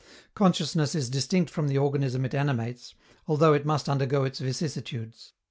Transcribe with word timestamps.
Consciousness 0.33 0.95
is 0.95 1.11
distinct 1.11 1.51
from 1.51 1.67
the 1.67 1.77
organism 1.77 2.25
it 2.25 2.33
animates, 2.33 2.95
although 3.27 3.53
it 3.53 3.67
must 3.67 3.87
undergo 3.87 4.23
its 4.23 4.39
vicissitudes. 4.39 5.33